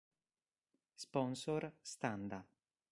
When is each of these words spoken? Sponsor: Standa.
Sponsor: 0.95 1.71
Standa. 1.83 2.43